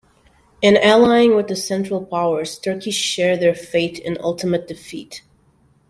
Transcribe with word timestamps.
In 0.63 0.77
allying 0.77 1.35
with 1.35 1.47
the 1.47 1.55
Central 1.55 2.03
Powers, 2.03 2.57
Turkey 2.57 2.89
shared 2.89 3.39
their 3.39 3.53
fate 3.53 3.99
in 3.99 4.17
ultimate 4.19 4.67
defeat. 4.67 5.21